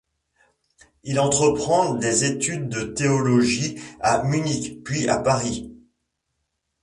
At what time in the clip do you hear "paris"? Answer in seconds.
5.19-5.69